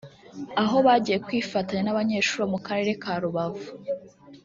[0.63, 3.67] aho bagiye kwifatanya n’abanyeshuri bo mu karere ka Rubavu